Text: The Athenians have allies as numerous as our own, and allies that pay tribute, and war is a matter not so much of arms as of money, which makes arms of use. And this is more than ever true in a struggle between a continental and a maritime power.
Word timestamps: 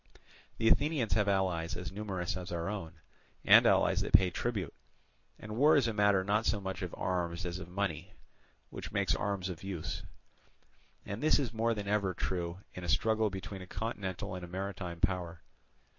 The 0.57 0.67
Athenians 0.67 1.13
have 1.13 1.27
allies 1.27 1.77
as 1.77 1.91
numerous 1.91 2.35
as 2.35 2.51
our 2.51 2.69
own, 2.69 2.93
and 3.45 3.67
allies 3.67 4.01
that 4.01 4.13
pay 4.13 4.31
tribute, 4.31 4.73
and 5.37 5.55
war 5.55 5.75
is 5.75 5.87
a 5.87 5.93
matter 5.93 6.23
not 6.23 6.47
so 6.47 6.59
much 6.59 6.81
of 6.81 6.95
arms 6.97 7.45
as 7.45 7.59
of 7.59 7.67
money, 7.69 8.15
which 8.71 8.91
makes 8.91 9.13
arms 9.13 9.47
of 9.47 9.61
use. 9.61 10.01
And 11.05 11.21
this 11.21 11.37
is 11.37 11.53
more 11.53 11.75
than 11.75 11.87
ever 11.87 12.15
true 12.15 12.61
in 12.73 12.83
a 12.83 12.89
struggle 12.89 13.29
between 13.29 13.61
a 13.61 13.67
continental 13.67 14.33
and 14.33 14.43
a 14.43 14.47
maritime 14.47 15.01
power. 15.01 15.43